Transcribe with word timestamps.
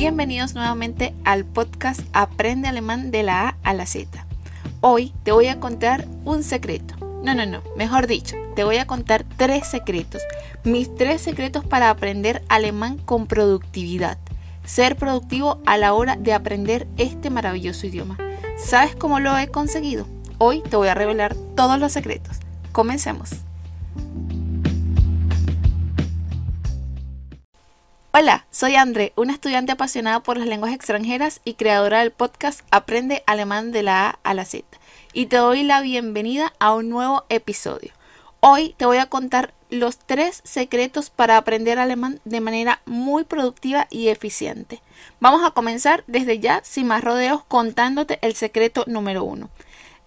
bienvenidos 0.00 0.54
nuevamente 0.54 1.14
al 1.24 1.44
podcast 1.44 2.00
Aprende 2.14 2.68
Alemán 2.68 3.10
de 3.10 3.22
la 3.22 3.48
A 3.48 3.56
a 3.62 3.74
la 3.74 3.84
Z. 3.84 4.24
Hoy 4.80 5.12
te 5.24 5.32
voy 5.32 5.48
a 5.48 5.60
contar 5.60 6.08
un 6.24 6.42
secreto. 6.42 6.94
No, 7.22 7.34
no, 7.34 7.44
no, 7.44 7.62
mejor 7.76 8.06
dicho, 8.06 8.34
te 8.56 8.64
voy 8.64 8.78
a 8.78 8.86
contar 8.86 9.26
tres 9.36 9.66
secretos. 9.66 10.22
Mis 10.64 10.94
tres 10.94 11.20
secretos 11.20 11.66
para 11.66 11.90
aprender 11.90 12.42
alemán 12.48 12.96
con 12.96 13.26
productividad. 13.26 14.16
Ser 14.64 14.96
productivo 14.96 15.60
a 15.66 15.76
la 15.76 15.92
hora 15.92 16.16
de 16.16 16.32
aprender 16.32 16.86
este 16.96 17.28
maravilloso 17.28 17.86
idioma. 17.86 18.16
¿Sabes 18.56 18.96
cómo 18.96 19.20
lo 19.20 19.36
he 19.36 19.48
conseguido? 19.48 20.06
Hoy 20.38 20.62
te 20.62 20.76
voy 20.76 20.88
a 20.88 20.94
revelar 20.94 21.36
todos 21.56 21.78
los 21.78 21.92
secretos. 21.92 22.38
Comencemos. 22.72 23.32
Hola, 28.12 28.44
soy 28.50 28.74
André, 28.74 29.12
una 29.14 29.32
estudiante 29.32 29.70
apasionada 29.70 30.20
por 30.20 30.36
las 30.36 30.48
lenguas 30.48 30.74
extranjeras 30.74 31.40
y 31.44 31.54
creadora 31.54 32.00
del 32.00 32.10
podcast 32.10 32.62
Aprende 32.72 33.22
Alemán 33.24 33.70
de 33.70 33.84
la 33.84 34.08
A 34.08 34.18
a 34.24 34.34
la 34.34 34.44
Z. 34.44 34.66
Y 35.12 35.26
te 35.26 35.36
doy 35.36 35.62
la 35.62 35.80
bienvenida 35.80 36.52
a 36.58 36.74
un 36.74 36.88
nuevo 36.88 37.24
episodio. 37.28 37.92
Hoy 38.40 38.74
te 38.76 38.84
voy 38.84 38.96
a 38.96 39.06
contar 39.06 39.54
los 39.70 39.96
tres 39.96 40.40
secretos 40.42 41.08
para 41.08 41.36
aprender 41.36 41.78
alemán 41.78 42.20
de 42.24 42.40
manera 42.40 42.82
muy 42.84 43.22
productiva 43.22 43.86
y 43.90 44.08
eficiente. 44.08 44.82
Vamos 45.20 45.44
a 45.44 45.52
comenzar 45.52 46.02
desde 46.08 46.40
ya, 46.40 46.62
sin 46.64 46.88
más 46.88 47.04
rodeos, 47.04 47.44
contándote 47.44 48.18
el 48.22 48.34
secreto 48.34 48.82
número 48.88 49.22
uno. 49.22 49.50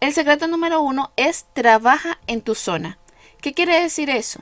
El 0.01 0.11
secreto 0.11 0.47
número 0.47 0.81
uno 0.81 1.13
es 1.15 1.45
trabaja 1.53 2.19
en 2.27 2.41
tu 2.41 2.53
zona. 2.53 2.97
¿Qué 3.39 3.53
quiere 3.53 3.81
decir 3.81 4.09
eso? 4.09 4.41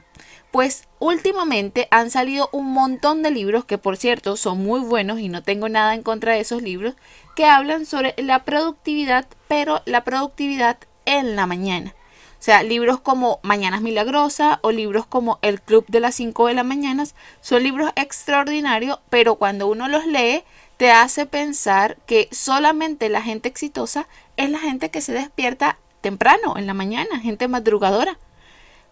Pues 0.51 0.87
últimamente 0.99 1.87
han 1.91 2.11
salido 2.11 2.49
un 2.51 2.73
montón 2.73 3.23
de 3.23 3.31
libros 3.31 3.63
que 3.63 3.77
por 3.77 3.95
cierto 3.95 4.35
son 4.35 4.61
muy 4.63 4.81
buenos 4.81 5.19
y 5.19 5.29
no 5.29 5.41
tengo 5.43 5.69
nada 5.69 5.93
en 5.95 6.03
contra 6.03 6.33
de 6.33 6.41
esos 6.41 6.61
libros 6.61 6.95
que 7.35 7.45
hablan 7.45 7.85
sobre 7.85 8.13
la 8.17 8.43
productividad, 8.43 9.25
pero 9.47 9.81
la 9.85 10.03
productividad 10.03 10.77
en 11.05 11.37
la 11.37 11.45
mañana. 11.45 11.95
O 12.41 12.43
sea, 12.43 12.63
libros 12.63 12.99
como 12.99 13.39
Mañanas 13.43 13.81
Milagrosa 13.81 14.59
o 14.63 14.71
libros 14.71 15.05
como 15.05 15.39
El 15.41 15.61
Club 15.61 15.85
de 15.87 15.99
las 15.99 16.15
5 16.15 16.47
de 16.47 16.55
la 16.55 16.63
mañana 16.63 17.05
son 17.39 17.63
libros 17.63 17.91
extraordinarios, 17.95 18.99
pero 19.09 19.35
cuando 19.35 19.67
uno 19.67 19.87
los 19.87 20.05
lee 20.05 20.43
te 20.77 20.91
hace 20.91 21.27
pensar 21.27 21.97
que 22.07 22.27
solamente 22.31 23.07
la 23.09 23.21
gente 23.21 23.47
exitosa 23.47 24.07
es 24.35 24.49
la 24.49 24.57
gente 24.57 24.89
que 24.89 25.01
se 25.01 25.13
despierta 25.13 25.77
temprano 26.01 26.57
en 26.57 26.65
la 26.65 26.73
mañana, 26.73 27.19
gente 27.19 27.47
madrugadora 27.47 28.17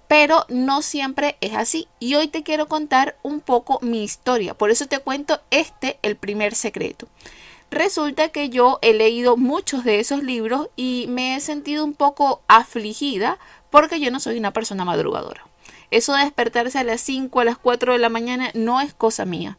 pero 0.10 0.44
no 0.50 0.82
siempre 0.82 1.38
es 1.40 1.54
así. 1.54 1.88
Y 2.00 2.16
hoy 2.16 2.28
te 2.28 2.42
quiero 2.42 2.68
contar 2.68 3.16
un 3.22 3.42
poco 3.42 3.78
mi 3.84 4.04
historia, 4.04 4.56
por 4.56 4.72
eso 4.72 4.88
te 4.88 4.98
cuento 4.98 5.40
este, 5.52 6.00
el 6.02 6.18
primer 6.18 6.56
secreto. 6.56 7.08
Resulta 7.70 8.30
que 8.30 8.50
yo 8.50 8.80
he 8.82 8.96
leído 8.96 9.38
muchos 9.38 9.84
de 9.84 10.00
esos 10.00 10.24
libros 10.24 10.70
y 10.76 11.06
me 11.10 11.36
he 11.36 11.40
sentido 11.40 11.86
un 11.86 11.94
poco 11.94 12.42
afligida 12.48 13.38
porque 13.70 14.00
yo 14.00 14.10
no 14.10 14.20
soy 14.20 14.40
una 14.40 14.52
persona 14.52 14.84
madrugadora. 14.84 15.46
Eso 15.92 16.14
de 16.14 16.24
despertarse 16.24 16.80
a 16.80 16.84
las 16.84 17.02
5, 17.02 17.40
a 17.40 17.46
las 17.46 17.60
4 17.60 17.94
de 17.94 18.00
la 18.00 18.10
mañana 18.10 18.50
no 18.56 18.82
es 18.82 18.96
cosa 18.96 19.26
mía 19.26 19.59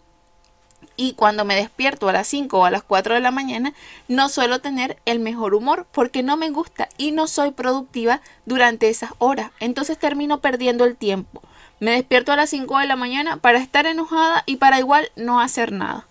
y 1.01 1.15
cuando 1.15 1.47
me 1.47 1.56
despierto 1.56 2.11
a 2.11 2.12
las 2.12 2.29
5 2.29 2.59
o 2.59 2.65
a 2.67 2.70
las 2.70 2.83
4 2.83 3.15
de 3.15 3.20
la 3.23 3.31
mañana 3.31 3.73
no 4.06 4.29
suelo 4.29 4.61
tener 4.61 4.98
el 5.06 5.19
mejor 5.19 5.55
humor 5.55 5.87
porque 5.93 6.23
no 6.23 6.37
me 6.37 6.51
gusta 6.51 6.91
y 6.98 7.12
no 7.12 7.27
soy 7.27 7.53
productiva 7.53 8.20
durante 8.45 8.91
esas 8.91 9.12
horas. 9.17 9.51
Entonces 9.61 9.98
termino 9.98 10.43
perdiendo 10.43 10.84
el 10.84 10.98
tiempo. 10.98 11.41
Me 11.78 11.93
despierto 11.93 12.33
a 12.33 12.37
las 12.37 12.51
5 12.51 12.81
de 12.81 12.87
la 12.87 12.97
mañana 12.97 13.39
para 13.39 13.61
estar 13.61 13.87
enojada 13.87 14.43
y 14.45 14.56
para 14.56 14.78
igual 14.78 15.11
no 15.17 15.41
hacer 15.41 15.73
nada. 15.73 16.06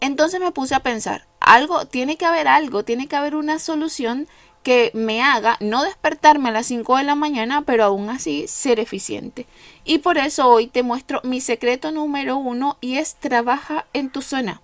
Entonces 0.00 0.40
me 0.40 0.50
puse 0.50 0.74
a 0.74 0.80
pensar, 0.80 1.24
algo, 1.38 1.86
tiene 1.86 2.16
que 2.16 2.26
haber 2.26 2.48
algo, 2.48 2.82
tiene 2.82 3.06
que 3.06 3.14
haber 3.14 3.36
una 3.36 3.60
solución 3.60 4.26
que 4.62 4.90
me 4.94 5.22
haga 5.22 5.56
no 5.60 5.82
despertarme 5.82 6.48
a 6.48 6.52
las 6.52 6.66
5 6.66 6.96
de 6.96 7.04
la 7.04 7.14
mañana, 7.14 7.62
pero 7.62 7.84
aún 7.84 8.08
así 8.08 8.46
ser 8.48 8.80
eficiente. 8.80 9.46
Y 9.84 9.98
por 9.98 10.18
eso 10.18 10.48
hoy 10.48 10.66
te 10.66 10.82
muestro 10.82 11.20
mi 11.24 11.40
secreto 11.40 11.90
número 11.90 12.36
uno 12.36 12.78
y 12.80 12.96
es 12.96 13.16
trabaja 13.16 13.86
en 13.92 14.10
tu 14.10 14.22
zona. 14.22 14.62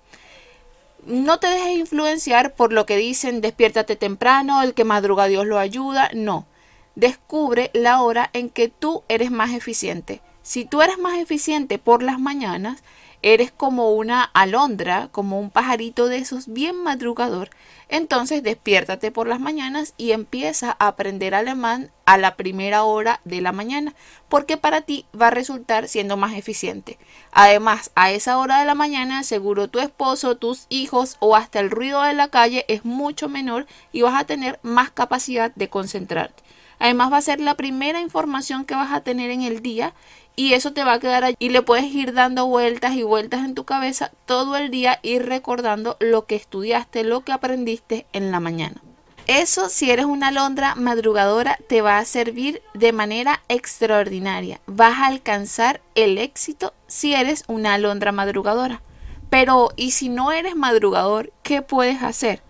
No 1.07 1.39
te 1.39 1.49
dejes 1.49 1.79
influenciar 1.79 2.55
por 2.55 2.73
lo 2.73 2.87
que 2.87 2.97
dicen 2.97 3.41
despiértate 3.41 3.97
temprano, 3.97 4.63
el 4.63 4.75
que 4.75 4.85
madruga 4.85 5.27
Dios 5.27 5.47
lo 5.47 5.59
ayuda. 5.59 6.11
No. 6.15 6.47
Descubre 6.95 7.71
la 7.75 8.03
hora 8.03 8.31
en 8.33 8.51
que 8.51 8.69
tú 8.69 9.05
eres 9.09 9.31
más 9.31 9.53
eficiente. 9.53 10.21
Si 10.43 10.65
tú 10.65 10.83
eres 10.83 10.99
más 10.99 11.19
eficiente 11.19 11.79
por 11.79 12.03
las 12.03 12.19
mañanas, 12.19 12.83
eres 13.23 13.51
como 13.51 13.93
una 13.93 14.23
alondra, 14.23 15.09
como 15.11 15.41
un 15.41 15.51
pajarito 15.51 16.09
de 16.09 16.19
esos 16.19 16.47
bien 16.49 16.83
madrugador, 16.83 17.51
entonces 17.89 18.43
despiértate 18.43 19.11
por 19.11 19.27
las 19.27 19.41
mañanas 19.41 19.95
y 19.97 20.13
empieza 20.13 20.77
a 20.79 20.89
aprender 20.89 21.35
alemán 21.35 21.91
a 22.05 22.19
la 22.19 22.37
primera 22.37 22.85
hora 22.85 23.21
de 23.25 23.41
la 23.41 23.53
mañana, 23.53 23.95
porque 24.29 24.57
para 24.57 24.83
ti 24.83 25.07
va 25.19 25.29
a 25.29 25.31
resultar 25.31 25.89
siendo 25.89 26.17
más 26.17 26.35
eficiente. 26.35 26.99
Además, 27.33 27.91
a 27.95 28.11
esa 28.11 28.39
hora 28.39 28.59
de 28.59 28.67
la 28.67 28.75
mañana, 28.75 29.23
seguro 29.23 29.69
tu 29.69 29.79
esposo, 29.79 30.37
tus 30.37 30.67
hijos 30.69 31.17
o 31.21 31.37
hasta 31.37 31.61
el 31.61 31.71
ruido 31.71 32.03
de 32.03 32.15
la 32.15 32.29
calle 32.29 32.65
es 32.69 32.85
mucho 32.85 33.29
menor 33.29 33.67
y 33.93 34.03
vas 34.03 34.21
a 34.21 34.27
tener 34.27 34.59
más 34.63 34.91
capacidad 34.91 35.53
de 35.55 35.69
concentrarte. 35.69 36.43
Además 36.79 37.13
va 37.13 37.17
a 37.17 37.23
ser 37.23 37.41
la 37.41 37.57
primera 37.57 38.01
información 38.01 38.65
que 38.65 38.75
vas 38.75 38.93
a 38.93 39.01
tener 39.01 39.31
en 39.31 39.43
el 39.43 39.63
día 39.63 39.95
y 40.37 40.53
eso 40.53 40.73
te 40.73 40.85
va 40.85 40.93
a 40.93 41.01
quedar 41.01 41.25
allí 41.25 41.37
y 41.41 41.49
le 41.49 41.63
puedes 41.63 41.87
ir 41.87 42.13
dando 42.13 42.47
vueltas 42.47 42.95
y 42.95 43.03
vueltas 43.03 43.45
en 43.45 43.57
tu 43.57 43.65
cabeza 43.65 44.13
todo 44.25 44.57
el 44.57 44.71
día 44.71 45.01
ir 45.03 45.27
recordando 45.27 45.97
lo 45.99 46.27
que 46.27 46.37
estudiaste, 46.37 47.03
lo 47.03 47.23
que 47.23 47.33
aprendiste 47.33 47.78
en 48.13 48.31
la 48.31 48.41
mañana. 48.41 48.83
Eso 49.27 49.69
si 49.69 49.91
eres 49.91 50.07
una 50.07 50.29
alondra 50.29 50.75
madrugadora 50.75 51.59
te 51.69 51.83
va 51.83 51.99
a 51.99 52.05
servir 52.07 52.63
de 52.73 52.93
manera 52.93 53.43
extraordinaria. 53.49 54.61
Vas 54.67 54.99
a 54.99 55.07
alcanzar 55.07 55.83
el 55.95 56.17
éxito 56.17 56.73
si 56.87 57.15
eres 57.15 57.45
una 57.47 57.75
alondra 57.75 58.11
madrugadora. 58.11 58.81
Pero 59.29 59.71
¿y 59.77 59.91
si 59.91 60.09
no 60.09 60.33
eres 60.33 60.57
madrugador, 60.57 61.31
qué 61.43 61.61
puedes 61.61 62.03
hacer? 62.03 62.43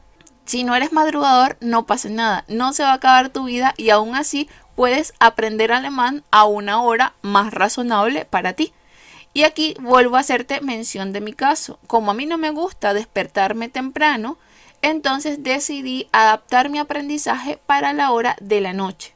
Si 0.45 0.63
no 0.63 0.77
eres 0.77 0.93
madrugador, 0.93 1.57
no 1.61 1.85
pasa 1.85 2.09
nada, 2.09 2.45
no 2.47 2.73
se 2.73 2.85
va 2.85 2.93
a 2.93 2.95
acabar 2.95 3.31
tu 3.31 3.45
vida 3.45 3.75
y 3.77 3.91
aún 3.91 4.15
así 4.15 4.49
puedes 4.77 5.13
aprender 5.19 5.73
alemán 5.73 6.23
a 6.31 6.45
una 6.45 6.81
hora 6.81 7.15
más 7.23 7.53
razonable 7.53 8.25
para 8.25 8.53
ti. 8.53 8.73
Y 9.35 9.43
aquí 9.43 9.75
vuelvo 9.81 10.17
a 10.17 10.21
hacerte 10.21 10.61
mención 10.61 11.13
de 11.13 11.21
mi 11.21 11.33
caso. 11.33 11.81
Como 11.89 12.13
a 12.13 12.15
mí 12.15 12.27
no 12.27 12.39
me 12.39 12.51
gusta 12.51 12.95
despertarme 12.95 13.69
temprano, 13.69 14.39
entonces 14.83 15.43
decidí 15.43 16.09
adaptar 16.13 16.71
mi 16.71 16.79
aprendizaje 16.79 17.59
para 17.67 17.93
la 17.93 18.11
hora 18.13 18.37
de 18.41 18.61
la 18.61 18.73
noche. 18.73 19.15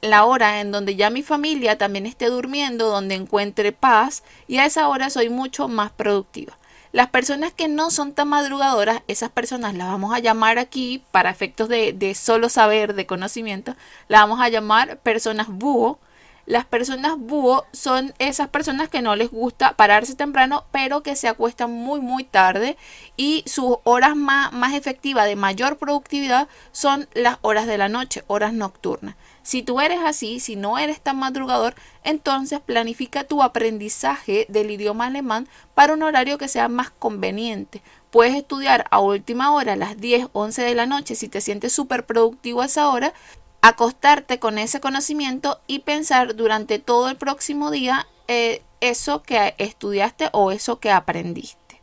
La 0.00 0.24
hora 0.24 0.60
en 0.60 0.72
donde 0.72 0.96
ya 0.96 1.10
mi 1.10 1.22
familia 1.22 1.78
también 1.78 2.06
esté 2.06 2.26
durmiendo, 2.26 2.88
donde 2.88 3.14
encuentre 3.14 3.70
paz 3.72 4.24
y 4.48 4.58
a 4.58 4.66
esa 4.66 4.88
hora 4.88 5.10
soy 5.10 5.28
mucho 5.28 5.68
más 5.68 5.92
productiva. 5.92 6.58
Las 6.92 7.08
personas 7.08 7.54
que 7.54 7.68
no 7.68 7.90
son 7.90 8.12
tan 8.12 8.28
madrugadoras, 8.28 9.00
esas 9.08 9.30
personas 9.30 9.74
las 9.74 9.88
vamos 9.88 10.14
a 10.14 10.18
llamar 10.18 10.58
aquí 10.58 11.02
para 11.10 11.30
efectos 11.30 11.70
de, 11.70 12.14
solo 12.14 12.50
saber, 12.50 12.94
de 12.94 13.06
conocimiento, 13.06 13.74
las 14.08 14.20
vamos 14.20 14.40
a 14.42 14.50
llamar 14.50 14.98
personas 14.98 15.48
búho. 15.48 15.98
Las 16.44 16.64
personas 16.64 17.16
búho 17.18 17.64
son 17.72 18.14
esas 18.18 18.48
personas 18.48 18.88
que 18.88 19.00
no 19.00 19.14
les 19.14 19.30
gusta 19.30 19.74
pararse 19.74 20.16
temprano, 20.16 20.64
pero 20.72 21.02
que 21.02 21.14
se 21.14 21.28
acuestan 21.28 21.70
muy, 21.70 22.00
muy 22.00 22.24
tarde 22.24 22.76
y 23.16 23.44
sus 23.46 23.76
horas 23.84 24.16
más, 24.16 24.52
más 24.52 24.74
efectivas 24.74 25.26
de 25.26 25.36
mayor 25.36 25.78
productividad 25.78 26.48
son 26.72 27.08
las 27.14 27.38
horas 27.42 27.66
de 27.66 27.78
la 27.78 27.88
noche, 27.88 28.24
horas 28.26 28.52
nocturnas. 28.52 29.14
Si 29.44 29.62
tú 29.62 29.80
eres 29.80 30.00
así, 30.04 30.40
si 30.40 30.56
no 30.56 30.78
eres 30.78 31.00
tan 31.00 31.18
madrugador, 31.18 31.74
entonces 32.04 32.60
planifica 32.60 33.24
tu 33.24 33.42
aprendizaje 33.42 34.46
del 34.48 34.70
idioma 34.70 35.06
alemán 35.06 35.48
para 35.74 35.94
un 35.94 36.02
horario 36.02 36.38
que 36.38 36.48
sea 36.48 36.68
más 36.68 36.90
conveniente. 36.90 37.82
Puedes 38.10 38.34
estudiar 38.34 38.86
a 38.90 39.00
última 39.00 39.52
hora, 39.52 39.72
a 39.72 39.76
las 39.76 39.98
10, 39.98 40.28
11 40.32 40.62
de 40.62 40.74
la 40.74 40.86
noche, 40.86 41.14
si 41.14 41.28
te 41.28 41.40
sientes 41.40 41.72
súper 41.72 42.04
productivo 42.04 42.62
a 42.62 42.66
esa 42.66 42.88
hora, 42.90 43.14
acostarte 43.62 44.40
con 44.40 44.58
ese 44.58 44.80
conocimiento 44.80 45.60
y 45.66 45.78
pensar 45.78 46.34
durante 46.34 46.80
todo 46.80 47.08
el 47.08 47.16
próximo 47.16 47.70
día 47.70 48.06
eh, 48.28 48.62
eso 48.80 49.22
que 49.22 49.54
estudiaste 49.58 50.28
o 50.32 50.50
eso 50.50 50.80
que 50.80 50.90
aprendiste. 50.90 51.80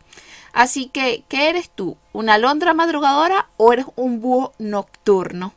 Así 0.51 0.87
que, 0.87 1.23
¿qué 1.29 1.49
eres 1.49 1.69
tú? 1.69 1.97
¿Una 2.11 2.33
alondra 2.33 2.73
madrugadora 2.73 3.47
o 3.57 3.71
eres 3.71 3.85
un 3.95 4.19
búho 4.19 4.51
nocturno? 4.59 5.53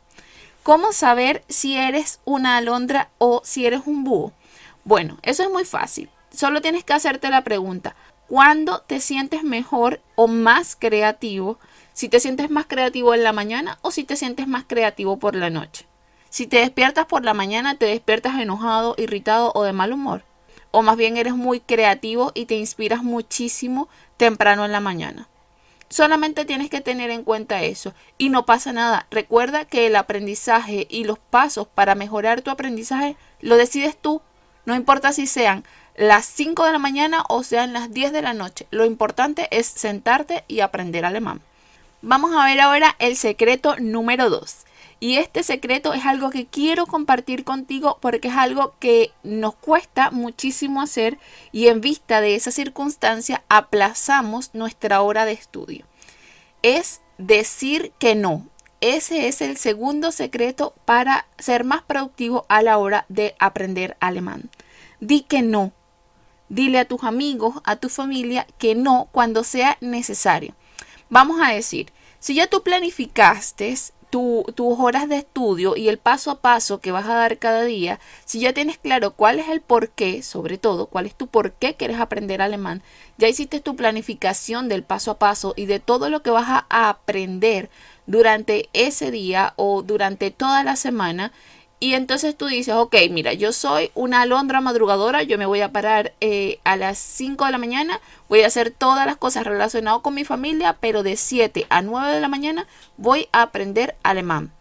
¿Cómo 0.63 0.93
saber 0.93 1.43
si 1.49 1.75
eres 1.75 2.21
una 2.23 2.55
alondra 2.55 3.09
o 3.17 3.41
si 3.43 3.65
eres 3.65 3.81
un 3.85 4.05
búho? 4.05 4.31
Bueno, 4.85 5.17
eso 5.23 5.43
es 5.43 5.49
muy 5.49 5.65
fácil. 5.65 6.09
Solo 6.31 6.61
tienes 6.61 6.85
que 6.85 6.93
hacerte 6.93 7.29
la 7.29 7.43
pregunta, 7.43 7.95
¿cuándo 8.27 8.79
te 8.79 9.01
sientes 9.01 9.43
mejor 9.43 9.99
o 10.15 10.27
más 10.27 10.77
creativo? 10.77 11.59
Si 11.91 12.07
te 12.07 12.21
sientes 12.21 12.49
más 12.49 12.65
creativo 12.65 13.13
en 13.13 13.23
la 13.23 13.33
mañana 13.33 13.77
o 13.81 13.91
si 13.91 14.05
te 14.05 14.15
sientes 14.15 14.47
más 14.47 14.63
creativo 14.63 15.19
por 15.19 15.35
la 15.35 15.49
noche. 15.49 15.85
Si 16.33 16.47
te 16.47 16.57
despiertas 16.57 17.05
por 17.05 17.23
la 17.23 17.35
mañana, 17.35 17.75
te 17.75 17.85
despiertas 17.85 18.39
enojado, 18.39 18.95
irritado 18.97 19.51
o 19.53 19.61
de 19.61 19.71
mal 19.71 19.93
humor. 19.93 20.23
O 20.71 20.81
más 20.81 20.97
bien 20.97 21.15
eres 21.15 21.35
muy 21.35 21.59
creativo 21.59 22.31
y 22.33 22.47
te 22.47 22.55
inspiras 22.55 23.03
muchísimo 23.03 23.87
temprano 24.17 24.65
en 24.65 24.71
la 24.71 24.79
mañana. 24.79 25.27
Solamente 25.89 26.43
tienes 26.43 26.71
que 26.71 26.81
tener 26.81 27.11
en 27.11 27.23
cuenta 27.23 27.61
eso 27.61 27.93
y 28.17 28.29
no 28.29 28.47
pasa 28.47 28.73
nada. 28.73 29.05
Recuerda 29.11 29.65
que 29.65 29.85
el 29.85 29.95
aprendizaje 29.95 30.87
y 30.89 31.03
los 31.03 31.19
pasos 31.19 31.67
para 31.67 31.93
mejorar 31.93 32.41
tu 32.41 32.49
aprendizaje 32.49 33.15
lo 33.39 33.55
decides 33.55 33.95
tú. 33.95 34.19
No 34.65 34.73
importa 34.73 35.13
si 35.13 35.27
sean 35.27 35.63
las 35.95 36.25
5 36.25 36.65
de 36.65 36.71
la 36.71 36.79
mañana 36.79 37.25
o 37.29 37.43
sean 37.43 37.73
las 37.73 37.93
10 37.93 38.11
de 38.11 38.23
la 38.23 38.33
noche. 38.33 38.65
Lo 38.71 38.85
importante 38.85 39.49
es 39.51 39.67
sentarte 39.67 40.45
y 40.47 40.61
aprender 40.61 41.05
alemán. 41.05 41.41
Vamos 42.01 42.35
a 42.35 42.43
ver 42.45 42.59
ahora 42.59 42.95
el 42.97 43.17
secreto 43.17 43.75
número 43.77 44.31
2. 44.31 44.65
Y 44.99 45.17
este 45.17 45.43
secreto 45.43 45.93
es 45.93 46.05
algo 46.05 46.29
que 46.29 46.45
quiero 46.45 46.85
compartir 46.85 47.43
contigo 47.43 47.97
porque 48.01 48.29
es 48.29 48.35
algo 48.35 48.75
que 48.79 49.11
nos 49.23 49.55
cuesta 49.55 50.11
muchísimo 50.11 50.81
hacer 50.81 51.19
y 51.51 51.67
en 51.67 51.81
vista 51.81 52.21
de 52.21 52.35
esa 52.35 52.51
circunstancia 52.51 53.43
aplazamos 53.49 54.51
nuestra 54.53 55.01
hora 55.01 55.25
de 55.25 55.33
estudio. 55.33 55.85
Es 56.61 57.01
decir 57.17 57.91
que 57.99 58.15
no. 58.15 58.47
Ese 58.81 59.27
es 59.27 59.41
el 59.41 59.57
segundo 59.57 60.11
secreto 60.11 60.73
para 60.85 61.25
ser 61.37 61.63
más 61.63 61.83
productivo 61.83 62.45
a 62.49 62.61
la 62.61 62.77
hora 62.77 63.05
de 63.07 63.35
aprender 63.39 63.95
alemán. 63.99 64.49
Di 64.99 65.21
que 65.21 65.41
no. 65.41 65.71
Dile 66.49 66.79
a 66.79 66.85
tus 66.85 67.03
amigos, 67.03 67.55
a 67.63 67.77
tu 67.77 67.89
familia 67.89 68.45
que 68.57 68.75
no 68.75 69.07
cuando 69.11 69.43
sea 69.43 69.77
necesario. 69.79 70.53
Vamos 71.09 71.39
a 71.41 71.53
decir, 71.53 71.91
si 72.19 72.35
ya 72.35 72.47
tú 72.47 72.63
planificaste 72.63 73.73
tus 74.13 74.79
horas 74.79 75.09
de 75.09 75.17
estudio 75.17 75.75
y 75.75 75.89
el 75.89 75.97
paso 75.97 76.29
a 76.29 76.39
paso 76.39 76.79
que 76.79 76.91
vas 76.91 77.05
a 77.07 77.15
dar 77.15 77.39
cada 77.39 77.63
día, 77.63 77.99
si 78.25 78.39
ya 78.39 78.53
tienes 78.53 78.77
claro 78.77 79.15
cuál 79.15 79.39
es 79.39 79.49
el 79.49 79.59
por 79.59 79.89
qué, 79.89 80.21
sobre 80.21 80.59
todo, 80.59 80.85
cuál 80.85 81.07
es 81.07 81.15
tu 81.15 81.25
por 81.25 81.53
qué 81.53 81.73
quieres 81.73 81.99
aprender 81.99 82.39
alemán, 82.39 82.83
ya 83.17 83.27
hiciste 83.27 83.59
tu 83.59 83.75
planificación 83.75 84.69
del 84.69 84.83
paso 84.83 85.09
a 85.09 85.17
paso 85.17 85.53
y 85.55 85.65
de 85.65 85.79
todo 85.79 86.11
lo 86.11 86.21
que 86.21 86.29
vas 86.29 86.45
a 86.47 86.89
aprender 86.89 87.71
durante 88.05 88.69
ese 88.73 89.09
día 89.09 89.53
o 89.55 89.81
durante 89.81 90.29
toda 90.29 90.63
la 90.63 90.75
semana, 90.75 91.31
y 91.83 91.95
entonces 91.95 92.37
tú 92.37 92.45
dices, 92.45 92.75
ok, 92.75 92.95
mira, 93.11 93.33
yo 93.33 93.51
soy 93.51 93.91
una 93.93 94.21
alondra 94.21 94.61
madrugadora, 94.61 95.21
yo 95.23 95.37
me 95.37 95.45
voy 95.45 95.59
a 95.59 95.73
parar 95.73 96.13
eh, 96.21 96.59
a 96.63 96.77
las 96.77 96.97
5 96.97 97.43
de 97.43 97.51
la 97.51 97.57
mañana, 97.57 97.99
voy 98.29 98.43
a 98.43 98.47
hacer 98.47 98.71
todas 98.71 99.05
las 99.05 99.17
cosas 99.17 99.43
relacionadas 99.43 99.99
con 99.99 100.13
mi 100.13 100.23
familia, 100.23 100.77
pero 100.79 101.03
de 101.03 101.17
7 101.17 101.67
a 101.69 101.81
9 101.81 102.13
de 102.13 102.21
la 102.21 102.29
mañana 102.29 102.67
voy 102.95 103.27
a 103.33 103.41
aprender 103.41 103.97
alemán. 104.01 104.53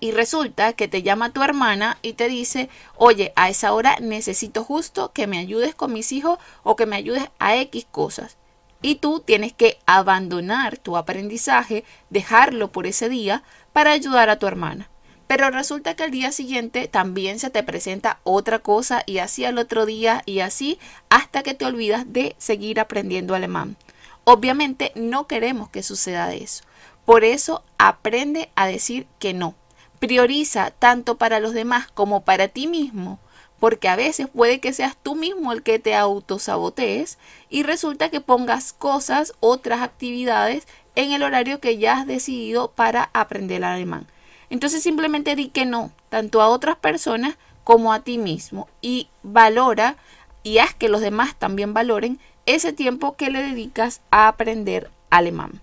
Y 0.00 0.10
resulta 0.10 0.72
que 0.72 0.88
te 0.88 1.04
llama 1.04 1.32
tu 1.32 1.40
hermana 1.44 1.98
y 2.02 2.14
te 2.14 2.26
dice, 2.26 2.68
oye, 2.96 3.32
a 3.36 3.48
esa 3.48 3.72
hora 3.72 3.98
necesito 4.00 4.64
justo 4.64 5.12
que 5.12 5.28
me 5.28 5.38
ayudes 5.38 5.76
con 5.76 5.92
mis 5.92 6.10
hijos 6.10 6.40
o 6.64 6.74
que 6.74 6.86
me 6.86 6.96
ayudes 6.96 7.30
a 7.38 7.54
X 7.58 7.86
cosas. 7.88 8.38
Y 8.82 8.96
tú 8.96 9.20
tienes 9.20 9.52
que 9.52 9.78
abandonar 9.86 10.78
tu 10.78 10.96
aprendizaje, 10.96 11.84
dejarlo 12.08 12.72
por 12.72 12.88
ese 12.88 13.08
día 13.08 13.44
para 13.72 13.92
ayudar 13.92 14.30
a 14.30 14.40
tu 14.40 14.48
hermana. 14.48 14.89
Pero 15.30 15.48
resulta 15.52 15.94
que 15.94 16.02
al 16.02 16.10
día 16.10 16.32
siguiente 16.32 16.88
también 16.88 17.38
se 17.38 17.50
te 17.50 17.62
presenta 17.62 18.18
otra 18.24 18.58
cosa 18.58 19.04
y 19.06 19.18
así 19.18 19.44
al 19.44 19.58
otro 19.58 19.86
día 19.86 20.24
y 20.26 20.40
así 20.40 20.80
hasta 21.08 21.44
que 21.44 21.54
te 21.54 21.64
olvidas 21.64 22.12
de 22.12 22.34
seguir 22.38 22.80
aprendiendo 22.80 23.36
alemán. 23.36 23.76
Obviamente 24.24 24.90
no 24.96 25.28
queremos 25.28 25.68
que 25.68 25.84
suceda 25.84 26.34
eso. 26.34 26.64
Por 27.04 27.22
eso 27.22 27.62
aprende 27.78 28.50
a 28.56 28.66
decir 28.66 29.06
que 29.20 29.32
no. 29.32 29.54
Prioriza 30.00 30.72
tanto 30.72 31.16
para 31.16 31.38
los 31.38 31.54
demás 31.54 31.88
como 31.92 32.24
para 32.24 32.48
ti 32.48 32.66
mismo, 32.66 33.20
porque 33.60 33.86
a 33.86 33.94
veces 33.94 34.26
puede 34.26 34.58
que 34.58 34.72
seas 34.72 34.96
tú 35.00 35.14
mismo 35.14 35.52
el 35.52 35.62
que 35.62 35.78
te 35.78 35.94
autosabotees 35.94 37.18
y 37.48 37.62
resulta 37.62 38.08
que 38.08 38.20
pongas 38.20 38.72
cosas, 38.72 39.34
otras 39.38 39.80
actividades 39.82 40.66
en 40.96 41.12
el 41.12 41.22
horario 41.22 41.60
que 41.60 41.78
ya 41.78 41.98
has 41.98 42.06
decidido 42.08 42.72
para 42.72 43.10
aprender 43.12 43.62
alemán. 43.62 44.08
Entonces 44.50 44.82
simplemente 44.82 45.36
di 45.36 45.48
que 45.48 45.64
no, 45.64 45.92
tanto 46.08 46.42
a 46.42 46.48
otras 46.48 46.76
personas 46.76 47.36
como 47.64 47.92
a 47.92 48.00
ti 48.00 48.18
mismo 48.18 48.68
y 48.82 49.08
valora 49.22 49.96
y 50.42 50.58
haz 50.58 50.74
que 50.74 50.88
los 50.88 51.00
demás 51.00 51.36
también 51.36 51.72
valoren 51.72 52.18
ese 52.46 52.72
tiempo 52.72 53.16
que 53.16 53.30
le 53.30 53.42
dedicas 53.42 54.00
a 54.10 54.28
aprender 54.28 54.90
alemán. 55.08 55.60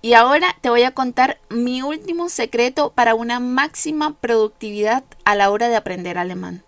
Y 0.00 0.12
ahora 0.12 0.54
te 0.60 0.68
voy 0.68 0.82
a 0.82 0.90
contar 0.90 1.38
mi 1.48 1.80
último 1.80 2.28
secreto 2.28 2.92
para 2.92 3.14
una 3.14 3.40
máxima 3.40 4.14
productividad 4.14 5.02
a 5.24 5.34
la 5.34 5.50
hora 5.50 5.68
de 5.68 5.76
aprender 5.76 6.18
alemán. 6.18 6.62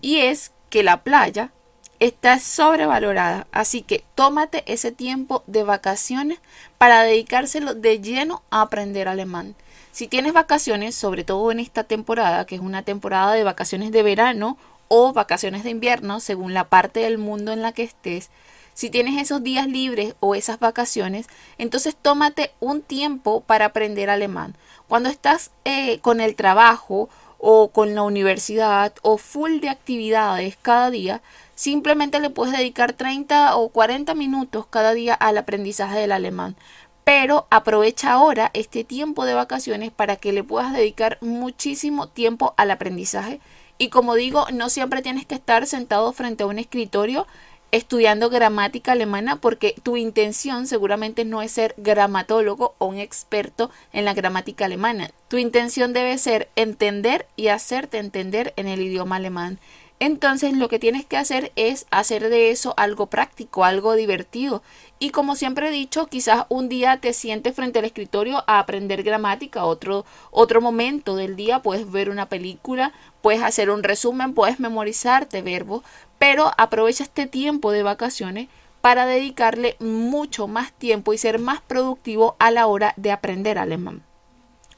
Y 0.00 0.18
es 0.18 0.52
que 0.68 0.82
la 0.82 1.04
playa 1.04 1.52
está 2.00 2.40
sobrevalorada, 2.40 3.46
así 3.52 3.82
que 3.82 4.04
tómate 4.16 4.64
ese 4.66 4.90
tiempo 4.90 5.44
de 5.46 5.62
vacaciones 5.62 6.40
para 6.76 7.04
dedicárselo 7.04 7.74
de 7.74 8.00
lleno 8.00 8.42
a 8.50 8.62
aprender 8.62 9.06
alemán. 9.06 9.54
Si 9.92 10.08
tienes 10.08 10.32
vacaciones, 10.32 10.94
sobre 10.94 11.22
todo 11.22 11.52
en 11.52 11.60
esta 11.60 11.84
temporada, 11.84 12.46
que 12.46 12.54
es 12.54 12.62
una 12.62 12.82
temporada 12.82 13.34
de 13.34 13.44
vacaciones 13.44 13.92
de 13.92 14.02
verano 14.02 14.56
o 14.88 15.12
vacaciones 15.12 15.64
de 15.64 15.70
invierno, 15.70 16.18
según 16.18 16.54
la 16.54 16.64
parte 16.64 17.00
del 17.00 17.18
mundo 17.18 17.52
en 17.52 17.60
la 17.60 17.72
que 17.72 17.82
estés, 17.82 18.30
si 18.72 18.88
tienes 18.88 19.20
esos 19.20 19.42
días 19.42 19.66
libres 19.66 20.14
o 20.20 20.34
esas 20.34 20.58
vacaciones, 20.58 21.26
entonces 21.58 21.94
tómate 21.94 22.52
un 22.58 22.80
tiempo 22.80 23.42
para 23.42 23.66
aprender 23.66 24.08
alemán. 24.08 24.56
Cuando 24.88 25.10
estás 25.10 25.50
eh, 25.66 25.98
con 26.00 26.22
el 26.22 26.36
trabajo 26.36 27.10
o 27.36 27.68
con 27.68 27.94
la 27.94 28.02
universidad 28.02 28.94
o 29.02 29.18
full 29.18 29.60
de 29.60 29.68
actividades 29.68 30.56
cada 30.62 30.90
día, 30.90 31.20
simplemente 31.54 32.18
le 32.18 32.30
puedes 32.30 32.56
dedicar 32.56 32.94
30 32.94 33.56
o 33.56 33.68
40 33.68 34.14
minutos 34.14 34.64
cada 34.70 34.94
día 34.94 35.12
al 35.12 35.36
aprendizaje 35.36 35.98
del 35.98 36.12
alemán 36.12 36.56
pero 37.04 37.46
aprovecha 37.50 38.12
ahora 38.12 38.50
este 38.54 38.84
tiempo 38.84 39.24
de 39.24 39.34
vacaciones 39.34 39.90
para 39.90 40.16
que 40.16 40.32
le 40.32 40.44
puedas 40.44 40.72
dedicar 40.72 41.18
muchísimo 41.20 42.08
tiempo 42.08 42.54
al 42.56 42.70
aprendizaje. 42.70 43.40
Y 43.78 43.88
como 43.88 44.14
digo, 44.14 44.46
no 44.52 44.68
siempre 44.68 45.02
tienes 45.02 45.26
que 45.26 45.34
estar 45.34 45.66
sentado 45.66 46.12
frente 46.12 46.44
a 46.44 46.46
un 46.46 46.58
escritorio 46.58 47.26
estudiando 47.72 48.28
gramática 48.28 48.92
alemana 48.92 49.36
porque 49.36 49.74
tu 49.82 49.96
intención 49.96 50.66
seguramente 50.66 51.24
no 51.24 51.40
es 51.40 51.52
ser 51.52 51.74
gramatólogo 51.78 52.74
o 52.78 52.86
un 52.86 52.98
experto 52.98 53.70
en 53.94 54.04
la 54.04 54.12
gramática 54.12 54.66
alemana. 54.66 55.10
Tu 55.28 55.38
intención 55.38 55.94
debe 55.94 56.18
ser 56.18 56.50
entender 56.54 57.26
y 57.34 57.48
hacerte 57.48 57.98
entender 57.98 58.52
en 58.56 58.68
el 58.68 58.82
idioma 58.82 59.16
alemán. 59.16 59.58
Entonces 60.00 60.52
lo 60.52 60.68
que 60.68 60.78
tienes 60.78 61.06
que 61.06 61.16
hacer 61.16 61.52
es 61.56 61.86
hacer 61.90 62.28
de 62.28 62.50
eso 62.50 62.74
algo 62.76 63.06
práctico, 63.06 63.64
algo 63.64 63.94
divertido. 63.94 64.62
Y 65.02 65.10
como 65.10 65.34
siempre 65.34 65.66
he 65.66 65.72
dicho, 65.72 66.06
quizás 66.06 66.44
un 66.48 66.68
día 66.68 67.00
te 67.00 67.12
sientes 67.12 67.56
frente 67.56 67.80
al 67.80 67.86
escritorio 67.86 68.44
a 68.46 68.60
aprender 68.60 69.02
gramática, 69.02 69.64
otro, 69.64 70.04
otro 70.30 70.60
momento 70.60 71.16
del 71.16 71.34
día 71.34 71.58
puedes 71.58 71.90
ver 71.90 72.08
una 72.08 72.28
película, 72.28 72.92
puedes 73.20 73.42
hacer 73.42 73.68
un 73.70 73.82
resumen, 73.82 74.32
puedes 74.32 74.60
memorizarte 74.60 75.42
verbos, 75.42 75.82
pero 76.20 76.52
aprovecha 76.56 77.02
este 77.02 77.26
tiempo 77.26 77.72
de 77.72 77.82
vacaciones 77.82 78.48
para 78.80 79.04
dedicarle 79.04 79.74
mucho 79.80 80.46
más 80.46 80.70
tiempo 80.72 81.12
y 81.12 81.18
ser 81.18 81.40
más 81.40 81.60
productivo 81.62 82.36
a 82.38 82.52
la 82.52 82.68
hora 82.68 82.94
de 82.96 83.10
aprender 83.10 83.58
alemán. 83.58 84.04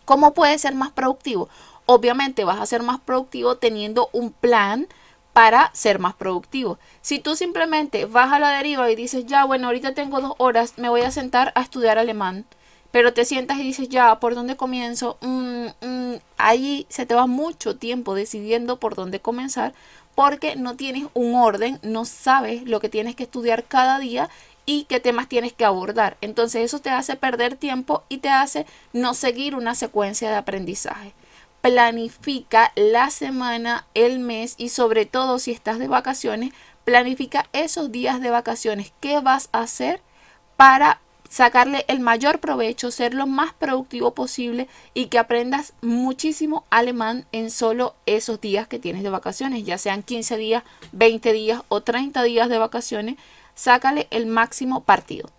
¿Cómo 0.07 0.33
puedes 0.33 0.63
ser 0.63 0.75
más 0.75 0.91
productivo? 0.91 1.51
Obviamente 1.85 2.45
vas 2.45 2.63
a 2.63 2.67
ser 2.67 2.83
más 2.83 2.99
productivo 2.99 3.59
teniendo 3.59 4.09
un 4.15 4.33
plan, 4.33 4.89
para 5.35 5.71
ser 5.75 5.99
más 5.99 6.15
productivo. 6.15 6.79
Si 7.03 7.19
tú 7.19 7.37
simplemente 7.37 8.07
vas 8.07 8.33
a 8.33 8.39
la 8.39 8.51
deriva 8.51 8.91
y 8.91 8.95
dices, 8.95 9.27
ya, 9.27 9.45
bueno, 9.45 9.67
ahorita 9.67 9.93
tengo 9.93 10.21
dos 10.21 10.35
horas, 10.39 10.79
me 10.79 10.89
voy 10.89 11.03
a 11.03 11.11
sentar 11.11 11.53
a 11.57 11.61
estudiar 11.61 11.99
alemán, 11.99 12.47
pero 12.93 13.13
te 13.13 13.25
sientas 13.25 13.59
y 13.59 13.65
dices, 13.65 13.89
ya, 13.89 14.21
¿por 14.21 14.37
dónde 14.37 14.57
comienzo? 14.57 15.19
Mm, 15.21 15.67
mm, 15.81 16.15
ahí 16.39 16.87
se 16.89 17.05
te 17.05 17.17
va 17.17 17.27
mucho 17.27 17.77
tiempo 17.77 18.15
decidiendo 18.15 18.79
por 18.79 18.95
dónde 18.95 19.21
comenzar 19.21 19.75
porque 20.15 20.55
no 20.55 20.77
tienes 20.77 21.07
un 21.15 21.35
orden, 21.35 21.81
no 21.83 22.05
sabes 22.05 22.63
lo 22.63 22.79
que 22.79 22.89
tienes 22.89 23.17
que 23.17 23.25
estudiar 23.25 23.65
cada 23.65 23.99
día 23.99 24.31
y 24.67 24.85
qué 24.85 25.01
temas 25.01 25.29
tienes 25.29 25.53
que 25.53 25.65
abordar. 25.65 26.17
Entonces 26.21 26.63
eso 26.63 26.79
te 26.79 26.91
hace 26.91 27.17
perder 27.17 27.57
tiempo 27.57 28.05
y 28.09 28.19
te 28.19 28.29
hace 28.29 28.67
no 28.93 29.15
seguir 29.15 29.57
una 29.57 29.75
secuencia 29.75 30.31
de 30.31 30.37
aprendizaje 30.37 31.13
planifica 31.65 32.73
la 32.77 33.09
semana, 33.09 33.87
el 33.95 34.19
mes 34.19 34.55
y 34.59 34.69
sobre 34.69 35.07
todo 35.07 35.39
si 35.39 35.51
estás 35.51 35.79
de 35.79 35.89
vacaciones, 35.89 36.53
planifica 36.85 37.47
esos 37.55 37.91
días 37.91 38.21
de 38.21 38.29
vacaciones. 38.29 38.93
¿Qué 39.01 39.19
vas 39.21 39.49
a 39.53 39.61
hacer 39.61 40.03
para 40.59 41.01
sacarle 41.31 41.87
el 41.89 42.01
mayor 42.01 42.39
provecho, 42.39 42.91
ser 42.91 43.15
lo 43.15 43.27
más 43.27 43.55
productivo 43.55 44.13
posible 44.13 44.69
y 44.93 45.07
que 45.07 45.19
aprendas 45.19 45.73
muchísimo 45.81 46.67
alemán 46.69 47.25
en 47.33 47.51
solo 47.51 47.95
esos 48.05 48.43
días 48.43 48.69
que 48.69 48.79
tienes 48.79 49.03
de 49.03 49.09
vacaciones, 49.09 49.65
ya 49.65 49.79
sean 49.79 50.03
15 50.03 50.37
días, 50.37 50.65
20 50.93 51.33
días 51.33 51.63
o 51.69 51.81
30 51.81 52.23
días 52.25 52.51
de 52.51 52.59
vacaciones, 52.59 53.17
sácale 53.55 54.07
el 54.11 54.27
máximo 54.27 54.83
partido. 54.85 55.31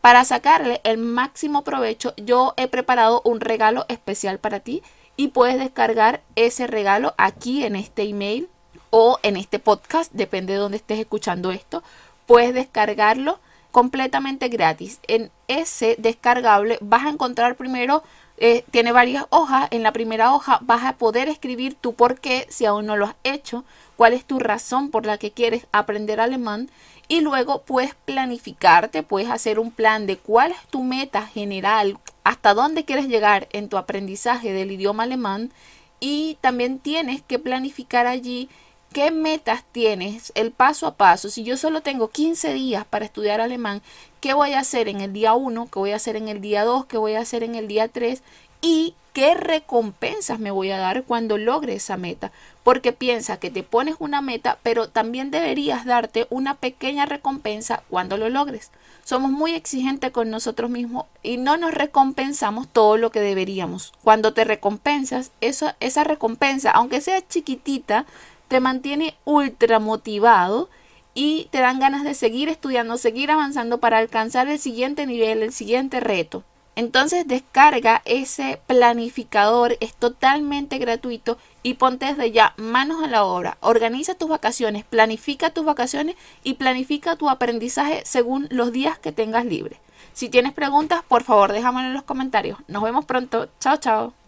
Para 0.00 0.24
sacarle 0.24 0.80
el 0.84 0.98
máximo 0.98 1.64
provecho, 1.64 2.14
yo 2.16 2.54
he 2.56 2.68
preparado 2.68 3.20
un 3.24 3.40
regalo 3.40 3.84
especial 3.88 4.38
para 4.38 4.60
ti 4.60 4.80
y 5.16 5.28
puedes 5.28 5.58
descargar 5.58 6.22
ese 6.36 6.66
regalo 6.66 7.14
aquí 7.18 7.64
en 7.64 7.76
este 7.76 8.02
email 8.02 8.48
o 8.90 9.18
en 9.22 9.36
este 9.36 9.58
podcast, 9.58 10.12
depende 10.12 10.52
de 10.52 10.58
dónde 10.58 10.76
estés 10.76 10.98
escuchando 10.98 11.50
esto. 11.50 11.82
Puedes 12.26 12.54
descargarlo 12.54 13.38
completamente 13.70 14.48
gratis. 14.48 15.00
En 15.08 15.30
ese 15.48 15.96
descargable 15.98 16.78
vas 16.80 17.04
a 17.06 17.10
encontrar 17.10 17.56
primero 17.56 18.02
eh, 18.38 18.64
tiene 18.70 18.92
varias 18.92 19.26
hojas. 19.30 19.68
En 19.70 19.82
la 19.82 19.92
primera 19.92 20.34
hoja 20.34 20.58
vas 20.62 20.84
a 20.84 20.94
poder 20.94 21.28
escribir 21.28 21.74
tu 21.74 21.94
por 21.94 22.20
qué 22.20 22.46
si 22.50 22.66
aún 22.66 22.86
no 22.86 22.96
lo 22.96 23.06
has 23.06 23.14
hecho, 23.24 23.64
cuál 23.96 24.12
es 24.12 24.24
tu 24.24 24.38
razón 24.38 24.90
por 24.90 25.06
la 25.06 25.18
que 25.18 25.30
quieres 25.30 25.66
aprender 25.72 26.20
alemán 26.20 26.68
y 27.08 27.20
luego 27.20 27.62
puedes 27.62 27.94
planificarte, 27.94 29.02
puedes 29.02 29.30
hacer 29.30 29.58
un 29.58 29.70
plan 29.70 30.06
de 30.06 30.16
cuál 30.16 30.52
es 30.52 30.66
tu 30.70 30.82
meta 30.82 31.26
general, 31.26 31.98
hasta 32.24 32.54
dónde 32.54 32.84
quieres 32.84 33.08
llegar 33.08 33.48
en 33.52 33.68
tu 33.68 33.76
aprendizaje 33.76 34.52
del 34.52 34.72
idioma 34.72 35.04
alemán 35.04 35.52
y 36.00 36.38
también 36.40 36.78
tienes 36.78 37.22
que 37.22 37.38
planificar 37.38 38.06
allí 38.06 38.48
qué 38.92 39.10
metas 39.10 39.64
tienes, 39.72 40.32
el 40.34 40.52
paso 40.52 40.86
a 40.86 40.96
paso. 40.96 41.30
Si 41.30 41.44
yo 41.44 41.56
solo 41.56 41.80
tengo 41.80 42.10
15 42.10 42.52
días 42.52 42.84
para 42.84 43.04
estudiar 43.04 43.40
alemán, 43.40 43.82
¿qué 44.20 44.34
voy 44.34 44.52
a 44.52 44.60
hacer 44.60 44.88
en 44.88 45.00
el 45.00 45.12
día 45.12 45.34
1? 45.34 45.68
¿Qué 45.72 45.78
voy 45.78 45.92
a 45.92 45.96
hacer 45.96 46.16
en 46.16 46.28
el 46.28 46.40
día 46.40 46.64
2? 46.64 46.86
¿Qué 46.86 46.98
voy 46.98 47.14
a 47.14 47.20
hacer 47.20 47.42
en 47.42 47.54
el 47.54 47.68
día 47.68 47.88
3? 47.88 48.22
Y 48.60 48.94
qué 49.12 49.34
recompensas 49.34 50.38
me 50.38 50.50
voy 50.50 50.70
a 50.70 50.78
dar 50.78 51.04
cuando 51.04 51.38
logre 51.38 51.74
esa 51.74 51.96
meta. 51.96 52.32
Porque 52.64 52.92
piensa 52.92 53.38
que 53.38 53.50
te 53.50 53.62
pones 53.62 53.96
una 53.98 54.20
meta, 54.20 54.58
pero 54.62 54.88
también 54.88 55.30
deberías 55.30 55.84
darte 55.84 56.26
una 56.30 56.54
pequeña 56.54 57.06
recompensa 57.06 57.82
cuando 57.90 58.16
lo 58.16 58.28
logres. 58.28 58.70
Somos 59.04 59.32
muy 59.32 59.54
exigentes 59.54 60.12
con 60.12 60.30
nosotros 60.30 60.70
mismos 60.70 61.06
y 61.22 61.36
no 61.36 61.56
nos 61.56 61.74
recompensamos 61.74 62.68
todo 62.68 62.96
lo 62.96 63.10
que 63.10 63.20
deberíamos. 63.20 63.92
Cuando 64.04 64.32
te 64.32 64.44
recompensas, 64.44 65.32
esa 65.40 66.04
recompensa, 66.04 66.70
aunque 66.70 67.00
sea 67.00 67.26
chiquitita, 67.26 68.06
te 68.46 68.60
mantiene 68.60 69.16
ultra 69.24 69.80
motivado 69.80 70.70
y 71.14 71.48
te 71.50 71.58
dan 71.58 71.80
ganas 71.80 72.04
de 72.04 72.14
seguir 72.14 72.48
estudiando, 72.48 72.96
seguir 72.96 73.30
avanzando 73.30 73.78
para 73.78 73.98
alcanzar 73.98 74.48
el 74.48 74.58
siguiente 74.58 75.04
nivel, 75.06 75.42
el 75.42 75.52
siguiente 75.52 75.98
reto. 76.00 76.44
Entonces 76.74 77.26
descarga 77.26 78.00
ese 78.04 78.60
planificador, 78.66 79.76
es 79.80 79.94
totalmente 79.94 80.78
gratuito 80.78 81.36
y 81.62 81.74
ponte 81.74 82.06
desde 82.06 82.30
ya 82.30 82.54
manos 82.56 83.02
a 83.02 83.08
la 83.08 83.24
obra. 83.24 83.58
Organiza 83.60 84.14
tus 84.14 84.28
vacaciones, 84.28 84.84
planifica 84.84 85.50
tus 85.50 85.64
vacaciones 85.64 86.16
y 86.42 86.54
planifica 86.54 87.16
tu 87.16 87.28
aprendizaje 87.28 88.02
según 88.04 88.46
los 88.50 88.72
días 88.72 88.98
que 88.98 89.12
tengas 89.12 89.44
libre. 89.44 89.80
Si 90.14 90.28
tienes 90.28 90.52
preguntas, 90.52 91.02
por 91.06 91.24
favor 91.24 91.52
déjamelo 91.52 91.88
en 91.88 91.94
los 91.94 92.04
comentarios. 92.04 92.58
Nos 92.68 92.82
vemos 92.82 93.04
pronto. 93.04 93.48
Chao, 93.60 93.76
chao. 93.76 94.21